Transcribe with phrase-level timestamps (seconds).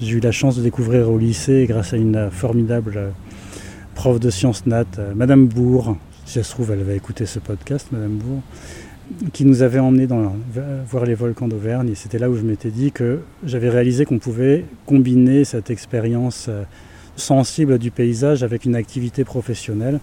[0.00, 3.12] J'ai eu la chance de découvrir au lycée, grâce à une formidable
[3.94, 5.94] prof de sciences nat, Madame Bourg,
[6.24, 8.40] si ça se trouve, elle va écouter ce podcast, Madame Bourg,
[9.34, 10.32] qui nous avait emmené dans,
[10.88, 11.90] voir les volcans d'Auvergne.
[11.90, 16.46] Et c'était là où je m'étais dit que j'avais réalisé qu'on pouvait combiner cette expérience
[16.48, 16.62] euh,
[17.16, 20.00] sensible du paysage avec une activité professionnelle.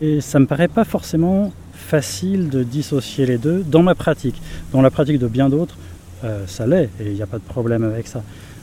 [0.00, 4.40] Et ça me paraît pas forcément facile de dissocier les deux dans ma pratique.
[4.70, 5.76] Dans la pratique de bien d'autres,
[6.22, 8.22] euh, ça l'est et il n'y a pas de problème avec ça.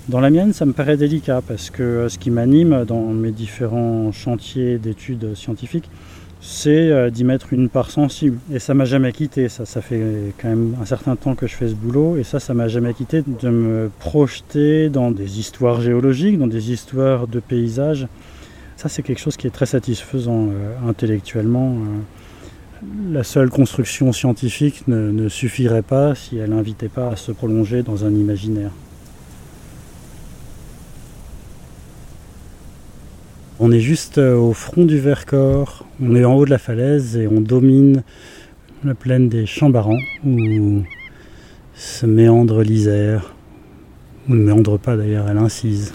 [0.10, 3.32] Dans la mienne, ça me paraît délicat parce que euh, ce qui m'anime dans mes
[3.32, 5.90] différents chantiers d'études scientifiques,
[6.42, 8.38] c'est euh, d'y mettre une part sensible.
[8.52, 9.48] Et ça m'a jamais quitté.
[9.48, 12.18] Ça, ça fait quand même un certain temps que je fais ce boulot.
[12.18, 16.72] Et ça, ça m'a jamais quitté de me projeter dans des histoires géologiques, dans des
[16.72, 18.08] histoires de paysages.
[18.78, 20.50] Ça, c'est quelque chose qui est très satisfaisant
[20.88, 21.78] intellectuellement
[23.12, 28.06] la seule construction scientifique ne, suffirait pas si elle n'invitait pas à se prolonger dans
[28.06, 28.72] un imaginaire.
[33.64, 37.16] On est juste euh, au front du Vercors, on est en haut de la falaise
[37.16, 38.02] et on domine
[38.84, 40.81] la plaine des Chambarans où
[41.76, 43.36] se méandre l'Isère,
[44.28, 45.94] ou ne méandre pas d'ailleurs, elle incise.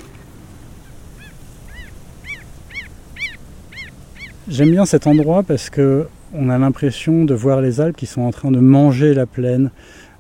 [4.49, 8.23] J'aime bien cet endroit parce que on a l'impression de voir les Alpes qui sont
[8.23, 9.73] en train de manger la plaine.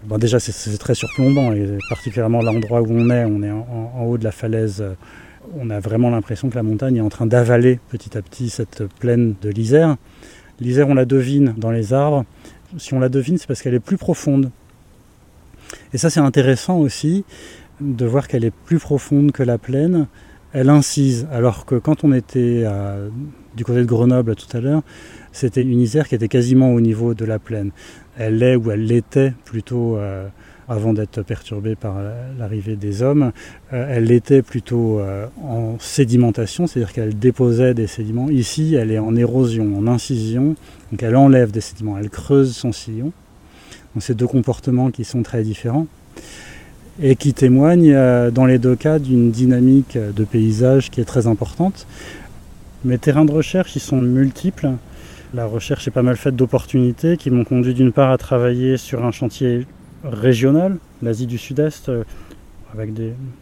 [0.04, 4.18] Bon, déjà, c'est très surplombant, et particulièrement l'endroit où on est, on est en, haut
[4.18, 4.82] de la falaise.
[5.54, 8.84] On a vraiment l'impression que la montagne est en train d'avaler petit à petit cette
[8.98, 9.96] plaine de l'Isère.
[10.60, 12.24] L'Isère, on la devine dans les arbres.
[12.78, 14.50] Si on la devine, c'est parce qu'elle est plus profonde.
[15.92, 17.24] Et ça, c'est intéressant aussi
[17.80, 20.06] de voir qu'elle est plus profonde que la plaine.
[20.52, 22.64] Elle incise, alors que quand on était
[23.56, 24.82] du côté de Grenoble tout à l'heure,
[25.32, 27.72] c'était une Isère qui était quasiment au niveau de la plaine.
[28.18, 30.28] Elle l'est ou elle l'était plutôt euh,
[30.68, 31.96] avant d'être perturbée par
[32.38, 33.32] l'arrivée des hommes.
[33.72, 38.28] Euh, elle l'était plutôt euh, en sédimentation, c'est-à-dire qu'elle déposait des sédiments.
[38.30, 40.56] Ici, elle est en érosion, en incision,
[40.90, 43.12] donc elle enlève des sédiments, elle creuse son sillon.
[43.94, 45.86] Donc c'est deux comportements qui sont très différents
[47.00, 51.86] et qui témoignent dans les deux cas d'une dynamique de paysage qui est très importante.
[52.84, 54.70] Mes terrains de recherche, ils sont multiples.
[55.34, 59.04] La recherche est pas mal faite d'opportunités qui m'ont conduit d'une part à travailler sur
[59.04, 59.66] un chantier
[60.04, 62.04] régional, l'Asie du Sud-Est, euh,
[62.72, 62.90] avec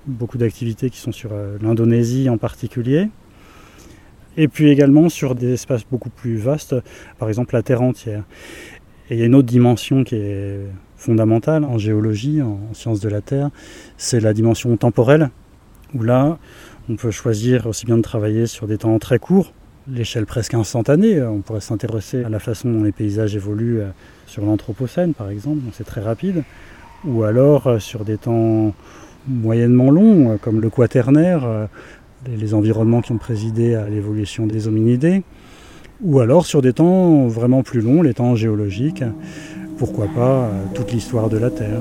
[0.07, 3.09] beaucoup d'activités qui sont sur euh, l'Indonésie en particulier,
[4.37, 6.75] et puis également sur des espaces beaucoup plus vastes,
[7.19, 8.25] par exemple la Terre entière.
[9.11, 10.61] Et une autre dimension qui est
[10.97, 13.51] fondamentale en géologie, en sciences de la Terre,
[13.97, 15.31] c'est la dimension temporelle,
[15.95, 16.39] où là,
[16.89, 19.53] on peut choisir aussi bien de travailler sur des temps très courts,
[19.91, 21.23] l'échelle presque instantanée.
[21.23, 23.89] On pourrait s'intéresser à la façon dont les paysages évoluent euh,
[24.27, 26.43] sur l'Anthropocène, par exemple, c'est très rapide.
[27.05, 28.75] Ou alors euh, sur des temps
[29.29, 31.69] moyennement longs, euh, comme le quaternaire,
[32.27, 35.23] les environnements qui ont présidé à l'évolution des hominidés.
[36.03, 39.05] Ou alors sur des temps vraiment plus longs, les temps géologiques.
[39.79, 41.81] Pourquoi pas toute l'histoire de la Terre.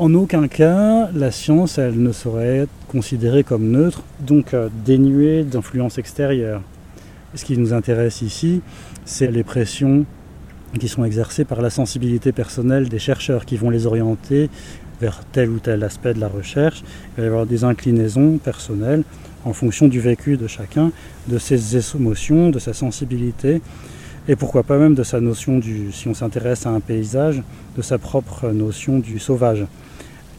[0.00, 5.44] En aucun cas, la science, elle ne saurait être considérée comme neutre, donc euh, dénuée
[5.44, 6.62] d'influence extérieure.
[7.34, 8.62] Ce qui nous intéresse ici,
[9.04, 10.06] c'est les pressions
[10.78, 14.48] qui sont exercées par la sensibilité personnelle des chercheurs qui vont les orienter
[15.02, 16.82] vers tel ou tel aspect de la recherche.
[16.82, 19.02] Il va y avoir des inclinaisons personnelles
[19.44, 20.92] en fonction du vécu de chacun,
[21.28, 23.60] de ses émotions, de sa sensibilité,
[24.28, 27.42] et pourquoi pas même de sa notion du, si on s'intéresse à un paysage,
[27.76, 29.66] de sa propre notion du sauvage.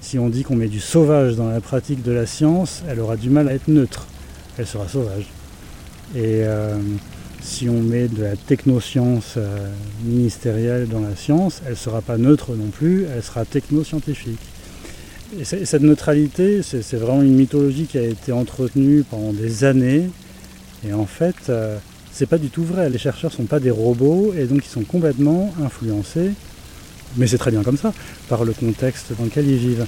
[0.02, 3.18] Si on dit qu'on met du sauvage dans la pratique de la science, elle aura
[3.18, 4.08] du mal à être neutre.
[4.58, 5.26] Elle sera sauvage.
[6.16, 6.78] Et euh,
[7.42, 9.70] si on met de la technoscience euh,
[10.04, 14.40] ministérielle dans la science, elle ne sera pas neutre non plus, elle sera technoscientifique.
[15.40, 20.10] Et cette neutralité, c'est vraiment une mythologie qui a été entretenue pendant des années.
[20.86, 21.78] Et en fait, euh,
[22.14, 22.90] c'est pas du tout vrai.
[22.90, 26.32] Les chercheurs sont pas des robots et donc ils sont complètement influencés
[27.18, 27.94] mais c'est très bien comme ça,
[28.30, 29.86] par le contexte dans lequel ils vivent.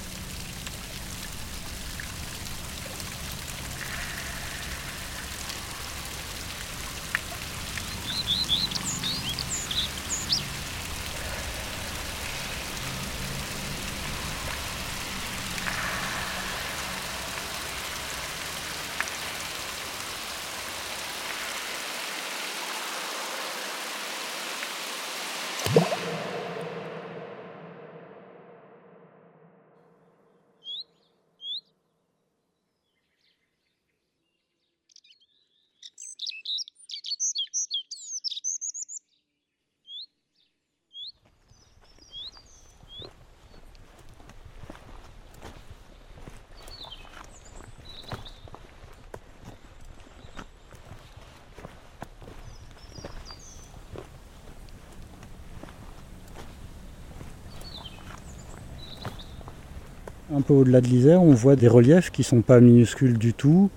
[60.36, 63.34] Un peu au-delà de l'Isère, on voit des reliefs qui ne sont pas minuscules du
[63.34, 63.70] tout.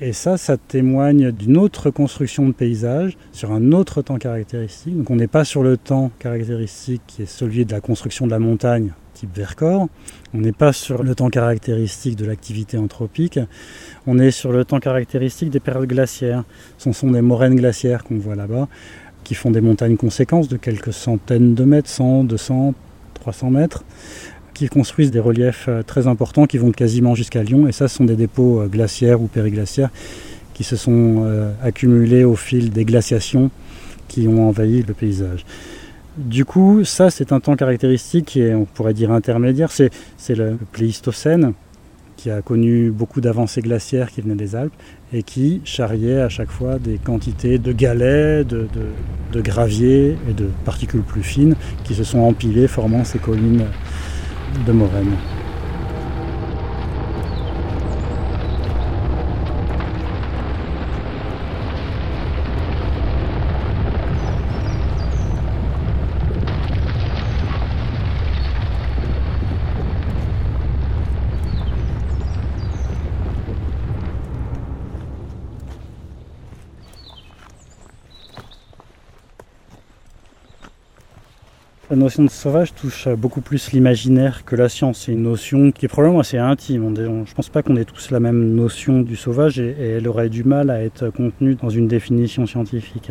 [0.00, 4.96] Et ça, ça témoigne d'une autre construction de paysage sur un autre temps caractéristique.
[4.96, 8.30] Donc on n'est pas sur le temps caractéristique qui est celui de la construction de
[8.30, 9.88] la montagne type Vercors.
[10.34, 13.40] On n'est pas sur le temps caractéristique de l'activité anthropique.
[14.06, 16.44] On est sur le temps caractéristique des périodes glaciaires.
[16.76, 18.68] Ce sont des moraines glaciaires qu'on voit là-bas,
[19.24, 22.74] qui font des montagnes conséquences de quelques centaines de mètres, 100, 200,
[23.14, 23.84] 300 mètres
[24.58, 27.68] qui construisent des reliefs euh, très importants qui vont quasiment jusqu'à Lyon.
[27.68, 29.90] Et ça, ce sont des dépôts euh, glaciaires ou périglaciaires
[30.52, 33.52] qui se sont euh, accumulés au fil des glaciations
[34.08, 35.46] qui ont envahi le paysage.
[36.16, 39.70] Du coup, ça, c'est un temps caractéristique est, on pourrait dire, intermédiaire.
[39.70, 39.90] C'est,
[40.30, 41.52] le Pléistocène
[42.16, 44.72] qui a connu beaucoup d'avancées glaciaires qui venaient des Alpes
[45.12, 48.88] et qui charriait à chaque fois des quantités de galets, de, de,
[49.32, 53.62] de gravier et de particules plus fines qui se sont empilées, formant ces collines
[54.56, 55.18] de Morène.
[81.90, 85.04] La notion de sauvage touche beaucoup plus l'imaginaire que la science.
[85.06, 86.94] C'est une notion qui est probablement assez intime.
[86.94, 90.28] Je ne pense pas qu'on ait tous la même notion du sauvage et, elle aurait
[90.28, 93.10] du mal à être contenue dans une définition scientifique.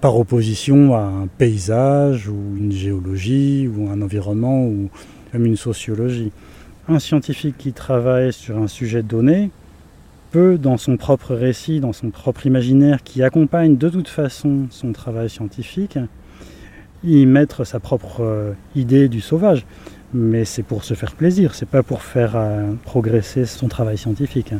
[0.00, 4.90] Par opposition à un paysage ou une géologie ou un environnement ou
[5.32, 6.32] même une sociologie.
[6.88, 9.50] Un scientifique qui travaille sur un sujet donné
[10.32, 14.90] peut, dans son propre récit, dans son propre imaginaire, qui accompagne de toute façon son
[14.90, 15.96] travail scientifique,
[17.04, 19.66] y mettre sa propre euh, idée du sauvage.
[20.12, 24.54] Mais c'est pour se faire plaisir, c'est pas pour faire euh, progresser son travail scientifique.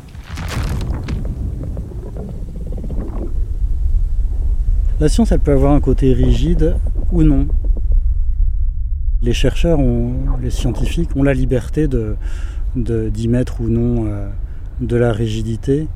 [5.00, 6.76] La science, elle peut avoir un côté rigide
[7.12, 7.46] ou non.
[9.23, 12.17] Les chercheurs, ont, les scientifiques ont la liberté de,
[12.75, 14.29] d'y mettre ou non euh,
[14.81, 15.87] de la rigidité.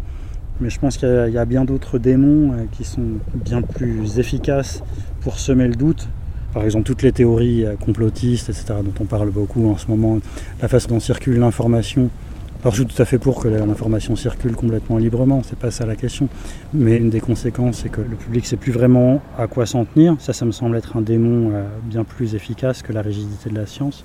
[0.60, 4.82] Mais je pense qu'il y a bien d'autres démons qui sont bien plus efficaces
[5.20, 6.08] pour semer le doute
[6.52, 10.18] par exemple toutes les théories euh, complotistes, etc., dont on parle beaucoup en ce moment,
[10.60, 12.10] la façon dont circule l'information.
[12.62, 15.86] Alors je suis tout à fait pour que l'information circule complètement librement, c'est pas ça
[15.86, 16.28] la question.
[16.74, 20.16] Mais une des conséquences, c'est que le public sait plus vraiment à quoi s'en tenir.
[20.18, 23.54] Ça, ça me semble être un démon euh, bien plus efficace que la rigidité de
[23.54, 24.04] la science.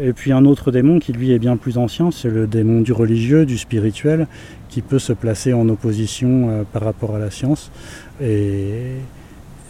[0.00, 2.92] Et puis un autre démon qui lui est bien plus ancien, c'est le démon du
[2.92, 4.26] religieux, du spirituel,
[4.68, 7.70] qui peut se placer en opposition euh, par rapport à la science.
[8.20, 8.96] Et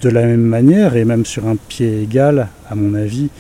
[0.03, 3.31] de la même manière, et même sur un pied égal, à mon avis,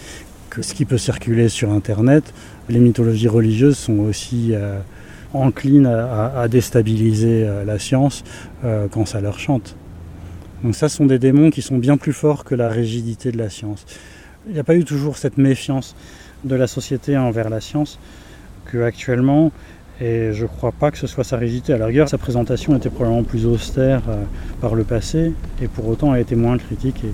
[0.49, 2.33] que ce qui peut circuler sur Internet,
[2.69, 4.78] les mythologies religieuses sont aussi euh,
[5.35, 8.23] enclines à, déstabiliser euh, la science
[8.64, 9.76] euh, quand ça leur chante.
[10.62, 13.50] Donc ça sont des démons qui sont bien plus forts que la rigidité de la
[13.50, 13.85] science.
[14.47, 15.97] Il n'y a pas eu toujours cette méfiance
[16.45, 17.99] de la société envers la science
[18.71, 19.50] qu'actuellement
[20.00, 21.72] et je ne crois pas que ce soit sa rigidité.
[21.72, 24.22] À la rigueur, sa présentation était probablement plus austère euh,
[24.61, 27.12] par le passé, et pour autant a été moins critiquée.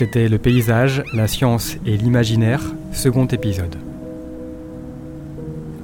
[0.00, 3.76] C'était Le paysage, la science et l'imaginaire, second épisode.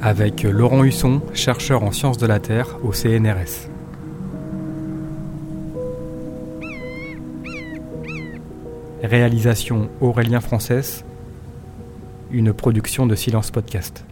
[0.00, 3.68] Avec Laurent Husson, chercheur en sciences de la Terre au CNRS.
[9.02, 11.04] Réalisation Aurélien Française,
[12.30, 14.06] une production de Silence Podcast.